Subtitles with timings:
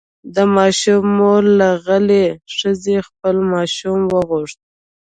[0.35, 2.25] د ماشوم مور له غلې
[2.57, 4.59] ښځې خپل ماشوم وغوښت.